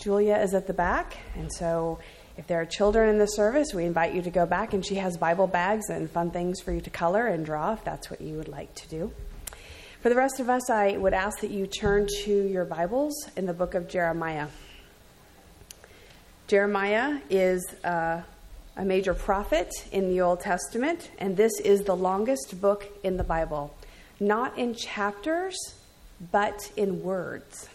[0.00, 1.98] Julia is at the back, and so
[2.38, 4.94] if there are children in the service, we invite you to go back, and she
[4.94, 8.22] has Bible bags and fun things for you to color and draw if that's what
[8.22, 9.12] you would like to do.
[10.00, 13.44] For the rest of us, I would ask that you turn to your Bibles in
[13.44, 14.48] the book of Jeremiah.
[16.46, 18.22] Jeremiah is uh,
[18.78, 23.24] a major prophet in the Old Testament, and this is the longest book in the
[23.24, 23.76] Bible.
[24.18, 25.58] Not in chapters,
[26.32, 27.68] but in words.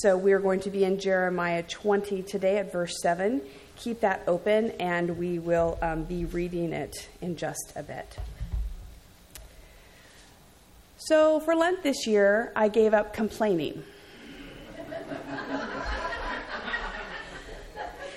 [0.00, 3.40] So we're going to be in Jeremiah 20 today at verse 7.
[3.76, 8.18] Keep that open, and we will um, be reading it in just a bit.
[10.98, 13.84] So for Lent this year, I gave up complaining.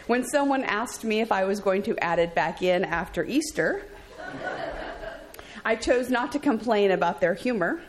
[0.07, 3.85] when someone asked me if I was going to add it back in after Easter,
[5.63, 7.79] I chose not to complain about their humor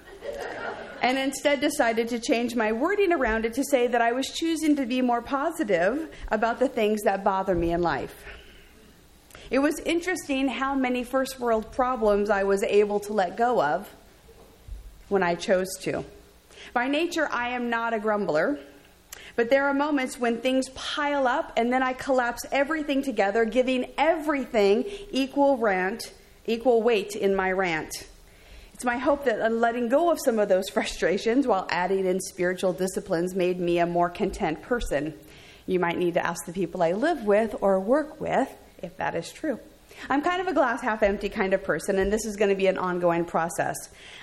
[1.02, 4.76] and instead decided to change my wording around it to say that I was choosing
[4.76, 8.24] to be more positive about the things that bother me in life.
[9.50, 13.88] It was interesting how many first world problems I was able to let go of
[15.08, 16.04] when I chose to.
[16.72, 18.60] By nature, I am not a grumbler,
[19.34, 23.90] but there are moments when things pile up and then I collapse everything together, giving
[23.98, 26.12] everything equal rant,
[26.46, 28.06] equal weight in my rant.
[28.80, 32.72] It's my hope that letting go of some of those frustrations while adding in spiritual
[32.72, 35.12] disciplines made me a more content person.
[35.66, 38.48] You might need to ask the people I live with or work with
[38.82, 39.60] if that is true.
[40.08, 42.54] I'm kind of a glass half empty kind of person, and this is going to
[42.54, 43.76] be an ongoing process.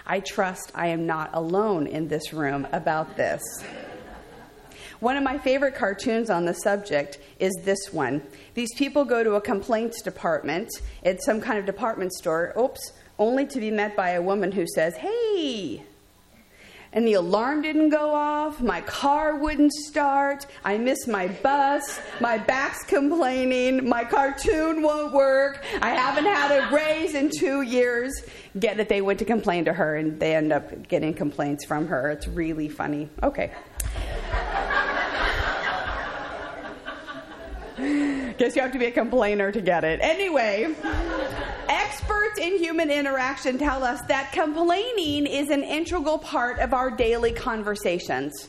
[0.08, 3.44] I trust I am not alone in this room about this.
[5.00, 8.24] One of my favorite cartoons on the subject is this one.
[8.56, 10.72] These people go to a complaints department
[11.04, 14.66] at some kind of department store, oops, only to be met by a woman who
[14.68, 15.84] says, Hey,
[16.94, 22.38] and the alarm didn't go off, my car wouldn't start, I missed my bus, my
[22.38, 28.24] back's complaining, my cartoon won't work, I haven't had a raise in two years.
[28.58, 31.88] Get it, they went to complain to her and they end up getting complaints from
[31.88, 32.10] her.
[32.10, 33.10] It's really funny.
[33.22, 33.52] Okay.
[37.78, 40.00] Guess you have to be a complainer to get it.
[40.02, 40.74] Anyway.
[41.70, 47.32] Experts in human interaction tell us that complaining is an integral part of our daily
[47.32, 48.48] conversations.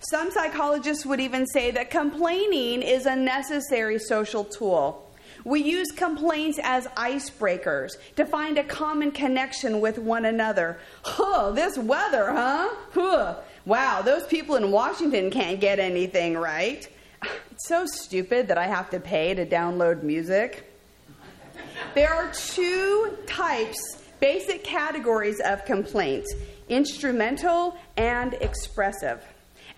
[0.00, 5.02] Some psychologists would even say that complaining is a necessary social tool.
[5.44, 10.78] We use complaints as icebreakers to find a common connection with one another.
[11.02, 12.68] Huh, this weather, huh?
[12.92, 13.36] Huh.
[13.64, 16.88] Wow, those people in Washington can't get anything right.
[17.50, 20.65] It's so stupid that I have to pay to download music.
[21.96, 26.30] There are two types, basic categories of complaints
[26.68, 29.24] instrumental and expressive.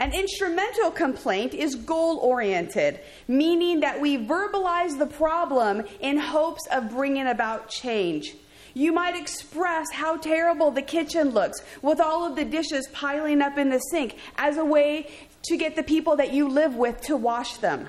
[0.01, 2.99] An instrumental complaint is goal oriented,
[3.29, 8.35] meaning that we verbalize the problem in hopes of bringing about change.
[8.75, 13.59] You might express how terrible the kitchen looks with all of the dishes piling up
[13.59, 15.09] in the sink as a way
[15.45, 17.87] to get the people that you live with to wash them.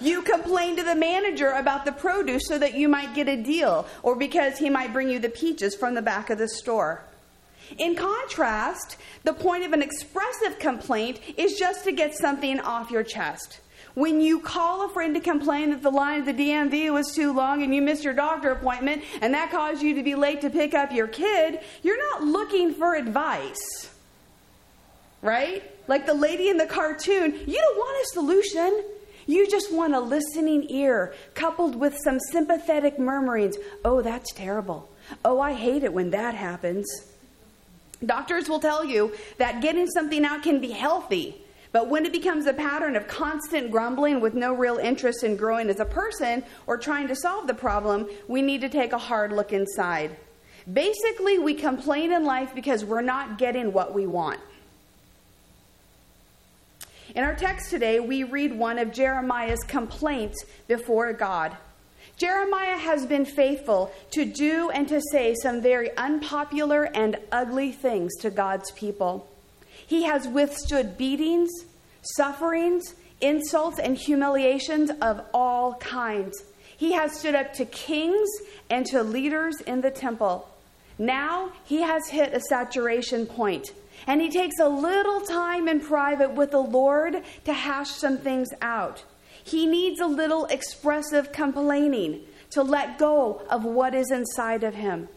[0.00, 3.86] You complain to the manager about the produce so that you might get a deal,
[4.02, 7.04] or because he might bring you the peaches from the back of the store.
[7.78, 13.02] In contrast, the point of an expressive complaint is just to get something off your
[13.02, 13.60] chest.
[13.94, 17.32] When you call a friend to complain that the line at the DMV was too
[17.32, 20.50] long and you missed your doctor appointment and that caused you to be late to
[20.50, 23.90] pick up your kid, you're not looking for advice.
[25.22, 25.62] Right?
[25.88, 28.84] Like the lady in the cartoon, you don't want a solution.
[29.30, 33.56] You just want a listening ear coupled with some sympathetic murmurings.
[33.84, 34.88] Oh, that's terrible.
[35.24, 36.84] Oh, I hate it when that happens.
[38.04, 41.40] Doctors will tell you that getting something out can be healthy,
[41.70, 45.68] but when it becomes a pattern of constant grumbling with no real interest in growing
[45.68, 49.30] as a person or trying to solve the problem, we need to take a hard
[49.30, 50.10] look inside.
[50.72, 54.40] Basically, we complain in life because we're not getting what we want.
[57.14, 61.56] In our text today, we read one of Jeremiah's complaints before God.
[62.16, 68.14] Jeremiah has been faithful to do and to say some very unpopular and ugly things
[68.20, 69.28] to God's people.
[69.86, 71.50] He has withstood beatings,
[72.16, 76.44] sufferings, insults, and humiliations of all kinds.
[76.76, 78.28] He has stood up to kings
[78.68, 80.48] and to leaders in the temple.
[80.96, 83.72] Now he has hit a saturation point
[84.06, 88.48] and he takes a little time in private with the Lord to hash some things
[88.62, 89.04] out.
[89.42, 92.20] He needs a little expressive complaining
[92.50, 95.08] to let go of what is inside of him.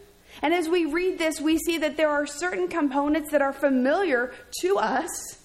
[0.42, 4.32] And as we read this, we see that there are certain components that are familiar
[4.60, 5.38] to us.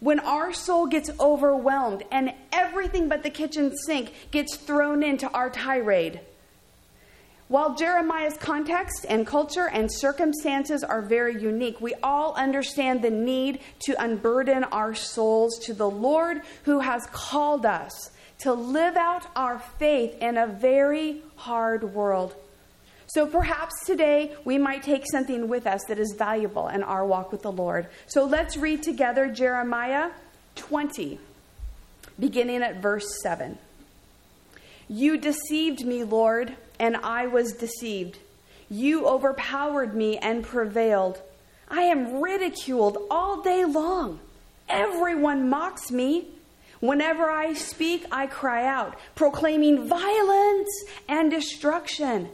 [0.00, 5.50] when our soul gets overwhelmed and everything but the kitchen sink gets thrown into our
[5.50, 6.20] tirade.
[7.48, 13.60] While Jeremiah's context and culture and circumstances are very unique, we all understand the need
[13.84, 19.60] to unburden our souls to the Lord who has called us to live out our
[19.78, 22.34] faith in a very hard world.
[23.06, 27.30] So perhaps today we might take something with us that is valuable in our walk
[27.30, 27.86] with the Lord.
[28.08, 30.10] So let's read together Jeremiah
[30.56, 31.20] 20,
[32.18, 33.56] beginning at verse 7.
[34.88, 38.18] You deceived me, Lord, and I was deceived.
[38.68, 41.20] You overpowered me and prevailed.
[41.68, 44.20] I am ridiculed all day long.
[44.68, 46.28] Everyone mocks me.
[46.80, 50.68] Whenever I speak, I cry out, proclaiming violence
[51.08, 52.28] and destruction.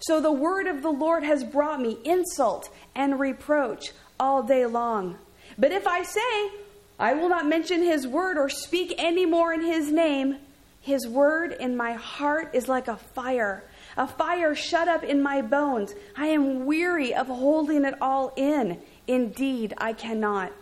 [0.00, 5.16] So the word of the Lord has brought me insult and reproach all day long.
[5.58, 6.50] But if I say,
[6.98, 10.36] I will not mention his word or speak any more in his name,
[10.80, 13.64] his word in my heart is like a fire,
[13.96, 15.94] a fire shut up in my bones.
[16.16, 18.80] I am weary of holding it all in.
[19.06, 20.52] Indeed, I cannot.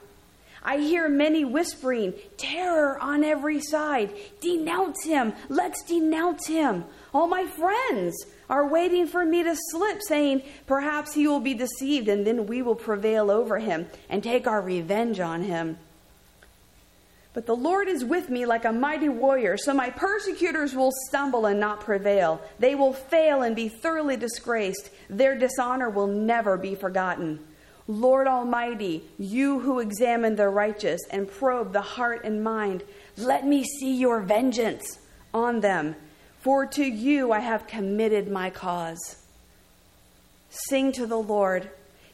[0.62, 4.10] I hear many whispering, terror on every side.
[4.40, 5.34] Denounce him.
[5.50, 6.84] Let's denounce him.
[7.12, 8.16] All my friends
[8.48, 12.62] are waiting for me to slip, saying, Perhaps he will be deceived, and then we
[12.62, 15.76] will prevail over him and take our revenge on him.
[17.34, 21.46] But the Lord is with me like a mighty warrior, so my persecutors will stumble
[21.46, 22.40] and not prevail.
[22.60, 24.90] They will fail and be thoroughly disgraced.
[25.10, 27.40] Their dishonor will never be forgotten.
[27.88, 32.84] Lord Almighty, you who examine the righteous and probe the heart and mind,
[33.16, 35.00] let me see your vengeance
[35.34, 35.96] on them,
[36.40, 39.16] for to you I have committed my cause.
[40.48, 41.68] Sing to the Lord,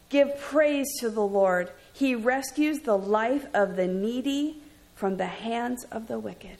[0.08, 1.70] give praise to the Lord.
[1.93, 4.59] He rescues the life of the needy
[5.00, 6.58] from the hands of the wicked.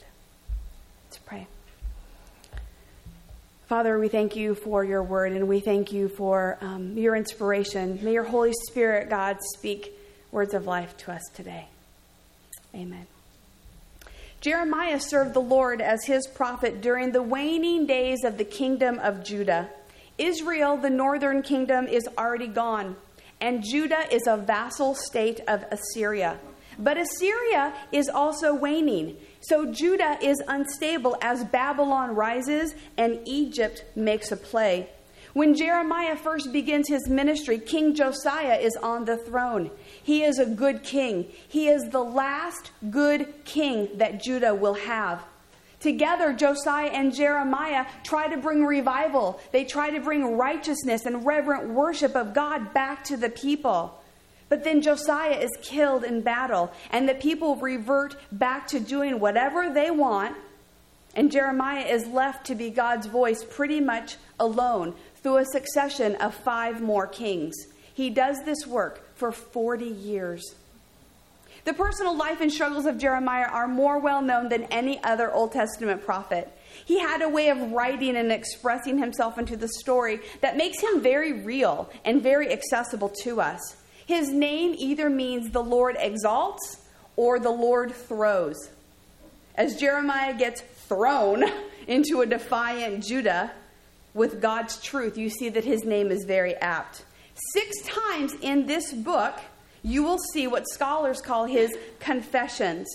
[1.05, 1.45] Let's pray.
[3.67, 7.99] Father, we thank you for your word and we thank you for um, your inspiration.
[8.01, 9.93] May your Holy Spirit, God, speak
[10.31, 11.67] words of life to us today.
[12.73, 13.05] Amen.
[14.41, 19.23] Jeremiah served the Lord as his prophet during the waning days of the kingdom of
[19.23, 19.69] Judah.
[20.17, 22.95] Israel, the northern kingdom, is already gone,
[23.39, 26.39] and Judah is a vassal state of Assyria.
[26.79, 29.17] But Assyria is also waning.
[29.41, 34.89] So Judah is unstable as Babylon rises and Egypt makes a play.
[35.33, 39.71] When Jeremiah first begins his ministry, King Josiah is on the throne.
[40.03, 41.27] He is a good king.
[41.47, 45.23] He is the last good king that Judah will have.
[45.79, 49.39] Together, Josiah and Jeremiah try to bring revival.
[49.51, 54.00] They try to bring righteousness and reverent worship of God back to the people.
[54.51, 59.73] But then Josiah is killed in battle, and the people revert back to doing whatever
[59.73, 60.35] they want,
[61.15, 64.93] and Jeremiah is left to be God's voice pretty much alone
[65.23, 67.55] through a succession of five more kings.
[67.93, 70.43] He does this work for 40 years.
[71.63, 75.53] The personal life and struggles of Jeremiah are more well known than any other Old
[75.53, 76.51] Testament prophet.
[76.83, 80.99] He had a way of writing and expressing himself into the story that makes him
[80.99, 83.77] very real and very accessible to us.
[84.11, 86.81] His name either means the Lord exalts
[87.15, 88.57] or the Lord throws.
[89.55, 91.45] As Jeremiah gets thrown
[91.87, 93.53] into a defiant Judah
[94.13, 97.05] with God's truth, you see that his name is very apt.
[97.53, 99.39] Six times in this book,
[99.81, 101.71] you will see what scholars call his
[102.01, 102.89] confessions.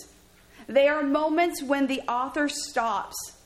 [0.67, 3.36] They are moments when the author stops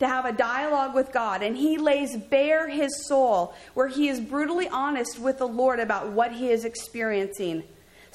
[0.00, 4.18] to have a dialogue with God, and he lays bare his soul, where he is
[4.18, 7.62] brutally honest with the Lord about what he is experiencing.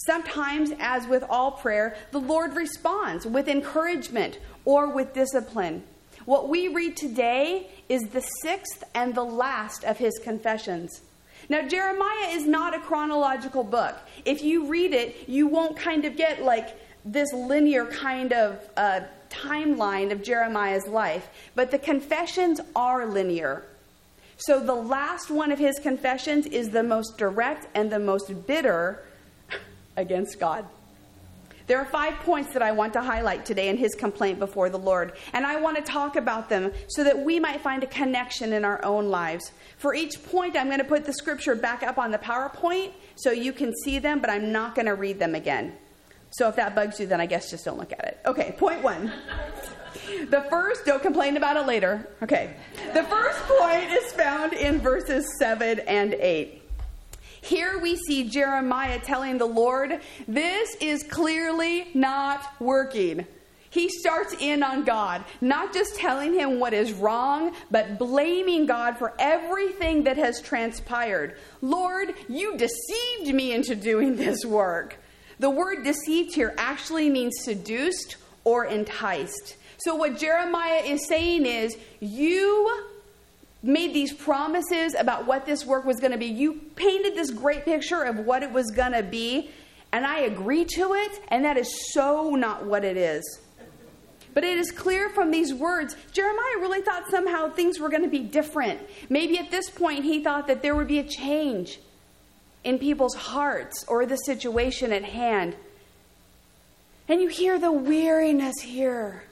[0.06, 5.84] Sometimes, as with all prayer, the Lord responds with encouragement or with discipline.
[6.26, 11.02] What we read today is the sixth and the last of his confessions.
[11.50, 13.96] Now, Jeremiah is not a chronological book.
[14.26, 16.76] If you read it, you won't kind of get like
[17.06, 19.02] this linear kind of uh,
[19.44, 23.64] timeline of Jeremiah's life, but the confessions are linear.
[24.38, 29.04] So the last one of his confessions is the most direct and the most bitter
[29.96, 30.66] against God.
[31.68, 34.78] There are five points that I want to highlight today in his complaint before the
[34.78, 38.54] Lord, and I want to talk about them so that we might find a connection
[38.54, 39.52] in our own lives.
[39.78, 43.32] For each point, I'm going to put the scripture back up on the PowerPoint so
[43.32, 45.76] you can see them, but I'm not going to read them again.
[46.38, 48.20] So if that bugs you, then I guess just don't look at it.
[48.26, 49.12] Okay, point one.
[50.30, 52.10] The first, don't complain about it later.
[52.22, 52.56] Okay.
[52.94, 56.62] The first point is found in verses 7 and 8.
[57.42, 63.26] Here we see Jeremiah telling the Lord, This is clearly not working.
[63.70, 68.98] He starts in on God, not just telling him what is wrong, but blaming God
[68.98, 71.38] for everything that has transpired.
[71.62, 74.98] Lord, you deceived me into doing this work.
[75.40, 79.58] The word deceived here actually means seduced or enticed.
[79.78, 82.86] So, what Jeremiah is saying is, You
[83.62, 86.28] made these promises about what this work was going to be.
[86.28, 89.50] You painted this great picture of what it was going to be,
[89.92, 93.40] and I agree to it, and that is so not what it is.
[94.34, 98.10] But it is clear from these words, Jeremiah really thought somehow things were going to
[98.10, 98.82] be different.
[99.10, 101.80] Maybe at this point he thought that there would be a change
[102.66, 105.56] in people's hearts or the situation at hand.
[107.08, 109.24] And you hear the weariness here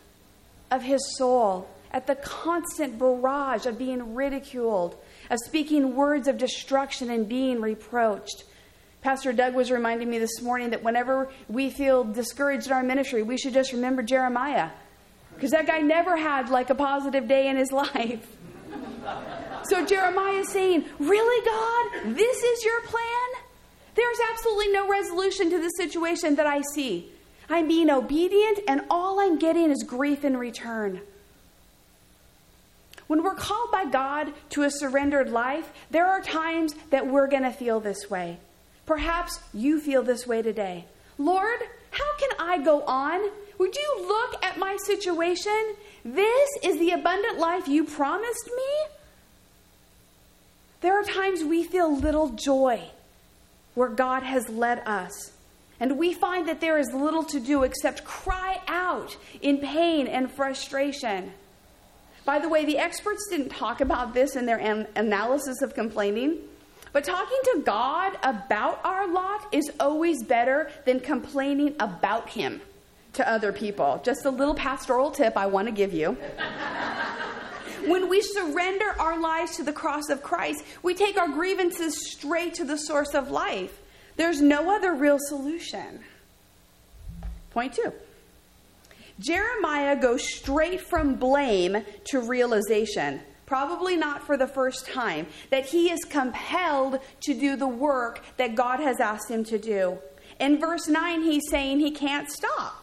[0.70, 4.96] of his soul at the constant barrage of being ridiculed,
[5.30, 8.44] of speaking words of destruction and being reproached.
[9.02, 13.24] Pastor Doug was reminding me this morning that whenever we feel discouraged in our ministry,
[13.24, 14.70] we should just remember Jeremiah.
[15.36, 18.28] Because that guy never had like a positive day in his life.
[19.64, 22.16] So Jeremiah is saying, Really, God?
[22.16, 23.44] This is your plan?
[23.96, 27.10] There's absolutely no resolution to the situation that I see.
[27.50, 31.02] I'm being obedient, and all I'm getting is grief in return.
[33.08, 37.44] When we're called by God to a surrendered life, there are times that we're going
[37.44, 38.38] to feel this way.
[38.86, 40.86] Perhaps you feel this way today.
[41.18, 41.60] Lord,
[41.92, 43.22] how can I go on?
[43.60, 45.76] Would you look at my situation?
[46.04, 48.96] This is the abundant life you promised me?
[50.84, 52.82] There are times we feel little joy
[53.74, 55.32] where God has led us.
[55.80, 60.30] And we find that there is little to do except cry out in pain and
[60.30, 61.32] frustration.
[62.26, 66.40] By the way, the experts didn't talk about this in their an- analysis of complaining,
[66.92, 72.60] but talking to God about our lot is always better than complaining about Him
[73.14, 74.02] to other people.
[74.04, 76.18] Just a little pastoral tip I want to give you.
[77.88, 82.54] When we surrender our lives to the cross of Christ, we take our grievances straight
[82.56, 83.80] to the source of life.
[84.16, 86.02] There's no other real solution.
[87.52, 87.94] Point two.
[89.20, 95.92] Jeremiah goes straight from blame to realization, probably not for the first time, that he
[95.92, 100.00] is compelled to do the work that God has asked him to do.
[100.40, 102.83] In verse 9, he's saying he can't stop.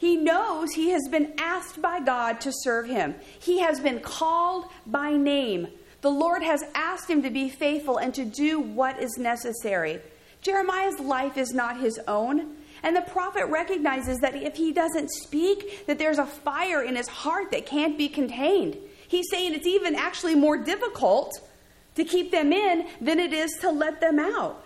[0.00, 3.16] He knows he has been asked by God to serve him.
[3.38, 5.68] He has been called by name.
[6.00, 10.00] The Lord has asked him to be faithful and to do what is necessary.
[10.40, 12.56] Jeremiah's life is not his own.
[12.82, 17.08] And the prophet recognizes that if he doesn't speak, that there's a fire in his
[17.08, 18.78] heart that can't be contained.
[19.06, 21.38] He's saying it's even actually more difficult
[21.96, 24.64] to keep them in than it is to let them out.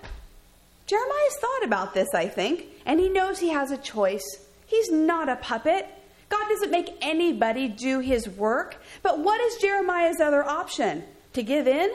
[0.86, 4.22] Jeremiah's thought about this, I think, and he knows he has a choice.
[4.66, 5.87] He's not a puppet.
[6.28, 8.83] God doesn't make anybody do his work.
[9.02, 11.04] But what is Jeremiah's other option?
[11.35, 11.90] To give in?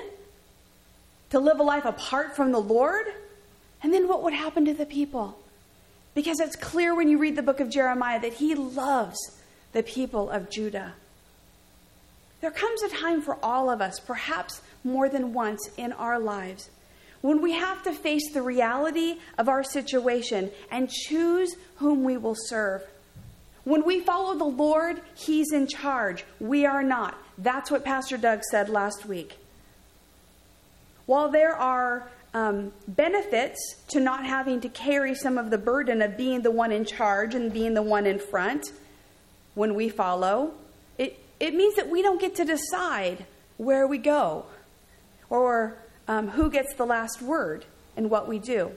[1.31, 3.07] To live a life apart from the Lord?
[3.81, 5.37] And then what would happen to the people?
[6.15, 9.17] Because it's clear when you read the book of Jeremiah that he loves
[9.71, 10.93] the people of Judah.
[12.41, 16.69] There comes a time for all of us, perhaps more than once in our lives,
[17.21, 22.35] when we have to face the reality of our situation and choose whom we will
[22.35, 22.83] serve.
[23.63, 26.25] When we follow the Lord, He's in charge.
[26.39, 27.17] We are not.
[27.37, 29.37] That's what Pastor Doug said last week.
[31.05, 36.17] While there are um, benefits to not having to carry some of the burden of
[36.17, 38.71] being the one in charge and being the one in front
[39.55, 40.53] when we follow.
[40.97, 43.25] It, it means that we don't get to decide
[43.57, 44.45] where we go
[45.29, 45.77] or
[46.09, 47.63] um, who gets the last word
[47.95, 48.71] in what we do.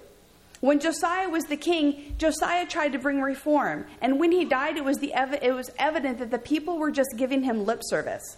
[0.60, 3.86] When Josiah was the king, Josiah tried to bring reform.
[4.00, 6.92] And when he died, it was, the ev- it was evident that the people were
[6.92, 8.36] just giving him lip service.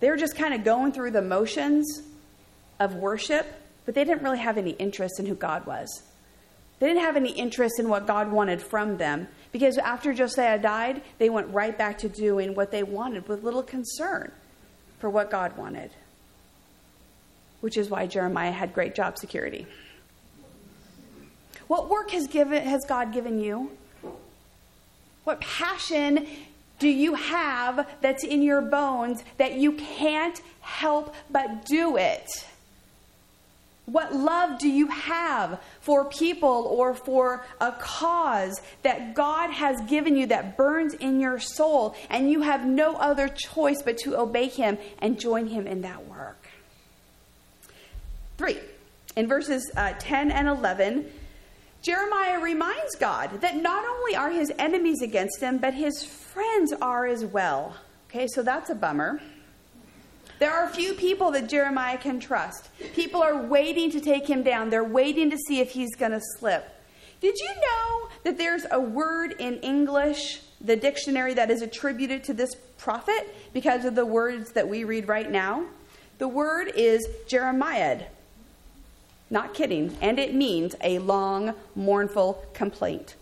[0.00, 2.00] They were just kind of going through the motions
[2.80, 3.46] of worship
[3.86, 6.02] but they didn't really have any interest in who God was.
[6.78, 11.00] They didn't have any interest in what God wanted from them because after Josiah died,
[11.18, 14.32] they went right back to doing what they wanted with little concern
[14.98, 15.92] for what God wanted.
[17.66, 19.66] Which is why Jeremiah had great job security.
[21.66, 23.72] What work has, given, has God given you?
[25.24, 26.28] What passion
[26.78, 32.28] do you have that's in your bones that you can't help but do it?
[33.86, 40.14] What love do you have for people or for a cause that God has given
[40.16, 44.46] you that burns in your soul, and you have no other choice but to obey
[44.46, 46.45] Him and join Him in that work?
[48.38, 48.58] Three,
[49.16, 51.06] In verses uh, 10 and 11,
[51.82, 57.06] Jeremiah reminds God that not only are his enemies against him, but his friends are
[57.06, 57.76] as well.
[58.10, 59.20] Okay, so that's a bummer.
[60.38, 62.68] There are few people that Jeremiad can trust.
[62.94, 66.20] People are waiting to take him down, they're waiting to see if he's going to
[66.38, 66.68] slip.
[67.20, 72.34] Did you know that there's a word in English, the dictionary, that is attributed to
[72.34, 75.64] this prophet because of the words that we read right now?
[76.18, 78.02] The word is Jeremiah.
[79.30, 79.96] Not kidding.
[80.00, 83.16] And it means a long, mournful complaint.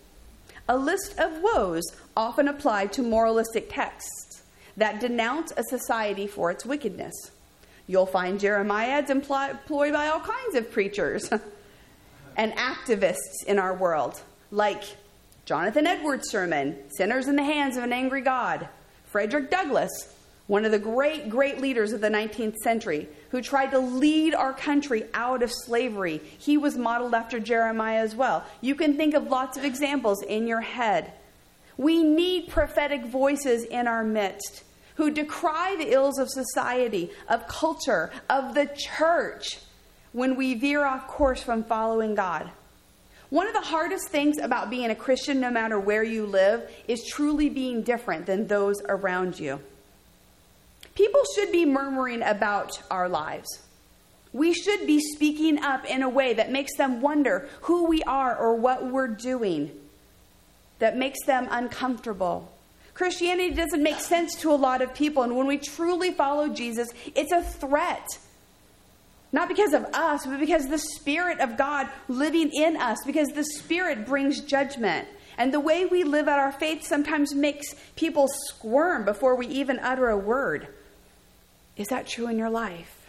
[0.67, 1.83] A list of woes
[2.17, 4.43] often applied to moralistic texts
[4.77, 7.13] that denounce a society for its wickedness.
[7.87, 11.29] You'll find Jeremiads employed by all kinds of preachers
[12.37, 14.21] and activists in our world,
[14.51, 14.83] like
[15.45, 18.67] Jonathan Edwards' sermon, Sinners in the Hands of an Angry God,
[19.05, 19.91] Frederick Douglass,
[20.47, 24.53] one of the great, great leaders of the 19th century, who tried to lead our
[24.53, 26.21] country out of slavery.
[26.37, 28.45] He was modeled after Jeremiah as well.
[28.61, 31.13] You can think of lots of examples in your head.
[31.77, 34.63] We need prophetic voices in our midst
[34.95, 39.59] who decry the ills of society, of culture, of the church
[40.13, 42.49] when we veer off course from following God.
[43.29, 47.03] One of the hardest things about being a Christian, no matter where you live, is
[47.03, 49.59] truly being different than those around you.
[50.95, 53.47] People should be murmuring about our lives.
[54.33, 58.35] We should be speaking up in a way that makes them wonder who we are
[58.35, 59.71] or what we're doing,
[60.79, 62.51] that makes them uncomfortable.
[62.93, 66.89] Christianity doesn't make sense to a lot of people, and when we truly follow Jesus,
[67.13, 68.07] it's a threat.
[69.33, 73.43] Not because of us, but because the Spirit of God living in us, because the
[73.43, 75.09] Spirit brings judgment.
[75.37, 79.79] And the way we live out our faith sometimes makes people squirm before we even
[79.79, 80.69] utter a word.
[81.77, 83.05] Is that true in your life?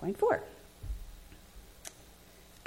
[0.00, 0.42] Point four.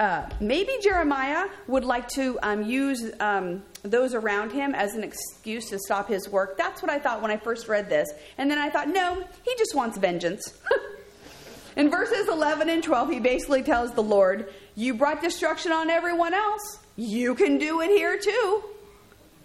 [0.00, 5.68] Uh, maybe Jeremiah would like to um, use um, those around him as an excuse
[5.70, 6.58] to stop his work.
[6.58, 8.08] That's what I thought when I first read this.
[8.36, 10.58] And then I thought, no, he just wants vengeance.
[11.76, 16.34] In verses 11 and 12, he basically tells the Lord, You brought destruction on everyone
[16.34, 16.78] else.
[16.96, 18.62] You can do it here too.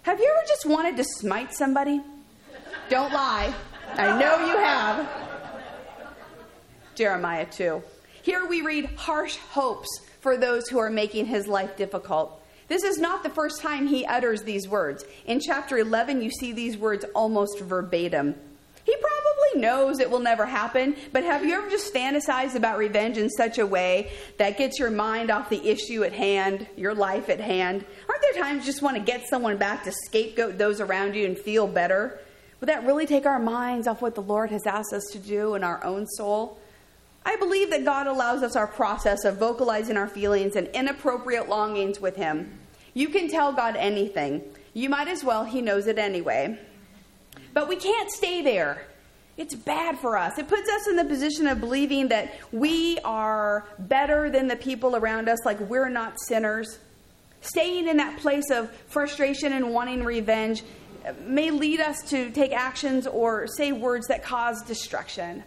[0.02, 2.00] Have you ever just wanted to smite somebody?
[2.90, 3.54] Don't lie.
[3.94, 5.08] I know you have.
[6.96, 7.80] Jeremiah 2.
[8.22, 12.42] Here we read harsh hopes for those who are making his life difficult.
[12.66, 15.04] This is not the first time he utters these words.
[15.24, 18.34] In chapter 11, you see these words almost verbatim.
[18.84, 23.18] He probably knows it will never happen, but have you ever just fantasized about revenge
[23.18, 27.28] in such a way that gets your mind off the issue at hand, your life
[27.28, 27.84] at hand?
[28.08, 31.24] Aren't there times you just want to get someone back to scapegoat those around you
[31.24, 32.18] and feel better?
[32.60, 35.54] Would that really take our minds off what the Lord has asked us to do
[35.54, 36.60] in our own soul?
[37.24, 42.00] I believe that God allows us our process of vocalizing our feelings and inappropriate longings
[42.00, 42.58] with Him.
[42.92, 44.42] You can tell God anything.
[44.74, 46.58] You might as well, He knows it anyway.
[47.54, 48.86] But we can't stay there.
[49.36, 50.38] It's bad for us.
[50.38, 54.96] It puts us in the position of believing that we are better than the people
[54.96, 56.78] around us, like we're not sinners.
[57.40, 60.62] Staying in that place of frustration and wanting revenge
[61.24, 65.42] may lead us to take actions or say words that cause destruction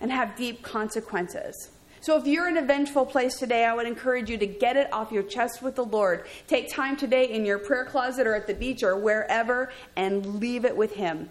[0.00, 1.70] and have deep consequences.
[2.00, 4.92] So, if you're in a vengeful place today, I would encourage you to get it
[4.92, 6.26] off your chest with the Lord.
[6.46, 10.64] Take time today in your prayer closet or at the beach or wherever and leave
[10.64, 11.28] it with Him.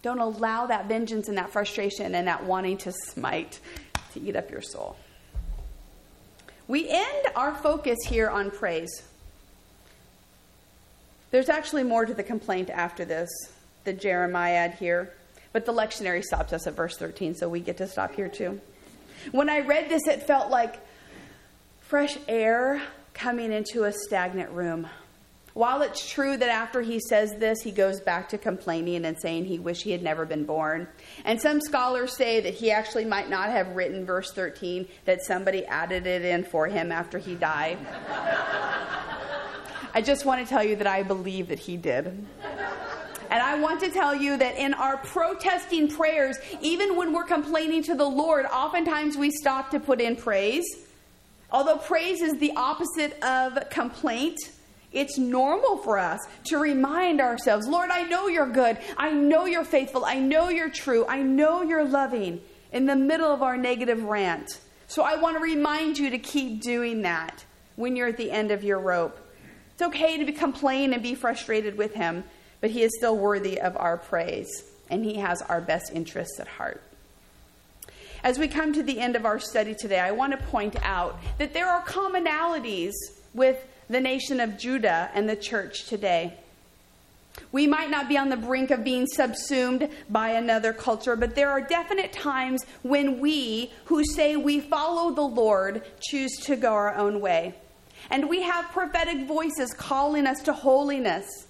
[0.00, 3.60] Don't allow that vengeance and that frustration and that wanting to smite
[4.12, 4.96] to eat up your soul.
[6.68, 9.02] We end our focus here on praise.
[11.34, 13.28] There's actually more to the complaint after this,
[13.82, 15.12] the Jeremiad here.
[15.52, 18.60] But the lectionary stops us at verse 13, so we get to stop here too.
[19.32, 20.78] When I read this, it felt like
[21.80, 22.80] fresh air
[23.14, 24.86] coming into a stagnant room.
[25.54, 29.46] While it's true that after he says this, he goes back to complaining and saying
[29.46, 30.86] he wished he had never been born.
[31.24, 35.66] And some scholars say that he actually might not have written verse 13, that somebody
[35.66, 37.78] added it in for him after he died.
[39.94, 42.06] I just want to tell you that I believe that he did.
[42.06, 47.82] And I want to tell you that in our protesting prayers, even when we're complaining
[47.84, 50.64] to the Lord, oftentimes we stop to put in praise.
[51.50, 54.38] Although praise is the opposite of complaint,
[54.92, 58.78] it's normal for us to remind ourselves Lord, I know you're good.
[58.96, 60.04] I know you're faithful.
[60.04, 61.06] I know you're true.
[61.06, 62.40] I know you're loving
[62.72, 64.58] in the middle of our negative rant.
[64.88, 67.44] So I want to remind you to keep doing that
[67.76, 69.18] when you're at the end of your rope.
[69.74, 72.24] It's okay to complain and be frustrated with Him
[72.64, 76.48] but he is still worthy of our praise, and he has our best interests at
[76.48, 76.82] heart.
[78.22, 81.18] As we come to the end of our study today, I want to point out
[81.36, 82.94] that there are commonalities
[83.34, 86.38] with the nation of Judah and the church today.
[87.52, 91.50] We might not be on the brink of being subsumed by another culture, but there
[91.50, 96.94] are definite times when we, who say we follow the Lord, choose to go our
[96.94, 97.52] own way.
[98.10, 101.46] And we have prophetic voices calling us to holiness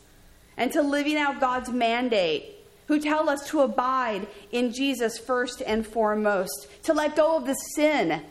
[0.56, 2.44] and to living out God's mandate,
[2.86, 7.54] who tell us to abide in Jesus first and foremost, to let go of the
[7.54, 8.22] sin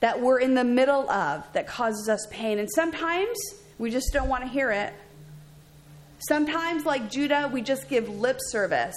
[0.00, 2.58] that we're in the middle of that causes us pain.
[2.58, 3.38] And sometimes
[3.78, 4.92] we just don't want to hear it.
[6.28, 8.96] Sometimes, like Judah, we just give lip service,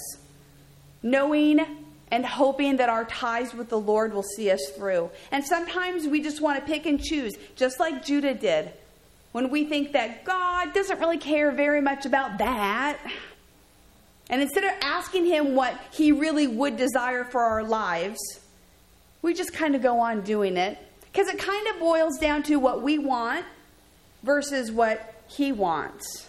[1.01, 1.65] knowing
[2.13, 5.09] and hoping that our ties with the Lord will see us through.
[5.31, 8.71] And sometimes we just want to pick and choose, just like Judah did,
[9.31, 12.99] when we think that God doesn't really care very much about that.
[14.29, 18.19] And instead of asking Him what He really would desire for our lives,
[19.23, 20.77] we just kind of go on doing it.
[21.11, 23.43] Because it kind of boils down to what we want
[24.21, 26.27] versus what He wants.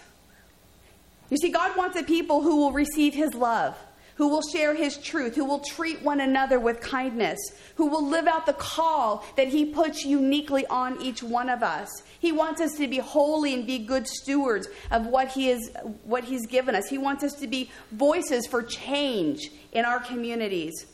[1.28, 3.76] You see, God wants a people who will receive His love,
[4.16, 7.38] who will share His truth, who will treat one another with kindness,
[7.76, 11.88] who will live out the call that He puts uniquely on each one of us.
[12.18, 15.70] He wants us to be holy and be good stewards of what He is,
[16.04, 16.88] what He's given us.
[16.88, 20.86] He wants us to be voices for change in our communities.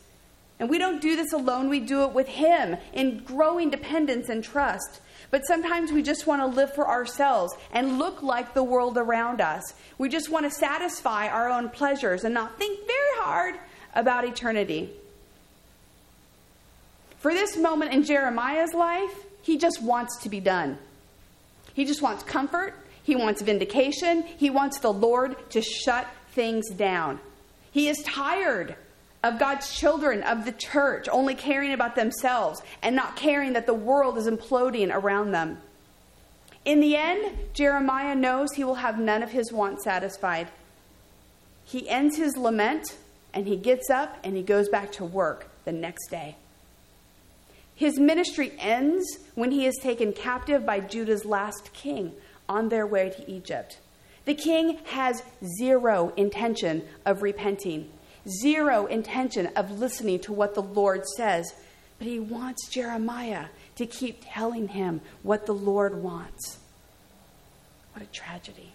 [0.59, 4.43] And we don't do this alone, we do it with Him in growing dependence and
[4.43, 5.01] trust.
[5.31, 9.39] But sometimes we just want to live for ourselves and look like the world around
[9.39, 9.73] us.
[9.97, 13.55] We just want to satisfy our own pleasures and not think very hard
[13.95, 14.89] about eternity.
[17.19, 20.77] For this moment in Jeremiah's life, he just wants to be done.
[21.73, 27.19] He just wants comfort, he wants vindication, he wants the Lord to shut things down.
[27.71, 28.75] He is tired
[29.23, 33.73] of God's children, of the church, only caring about themselves and not caring that the
[33.73, 35.59] world is imploding around them.
[36.65, 40.47] In the end, Jeremiah knows he will have none of his wants satisfied.
[41.65, 42.97] He ends his lament
[43.33, 46.35] and he gets up and he goes back to work the next day.
[47.75, 52.13] His ministry ends when he is taken captive by Judah's last king
[52.47, 53.79] on their way to Egypt.
[54.25, 55.23] The king has
[55.57, 57.89] zero intention of repenting
[58.27, 61.53] zero intention of listening to what the Lord says,
[61.97, 66.59] but he wants Jeremiah to keep telling him what the Lord wants.
[67.93, 68.73] What a tragedy.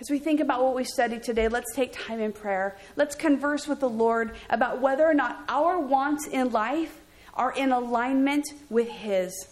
[0.00, 2.76] As we think about what we studied today, let's take time in prayer.
[2.96, 7.00] Let's converse with the Lord about whether or not our wants in life
[7.34, 9.48] are in alignment with His.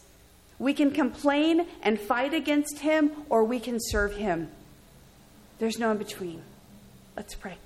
[0.59, 4.49] We can complain and fight against Him, or we can serve Him.
[5.59, 6.43] There's no in between.
[7.17, 7.62] Let's pray.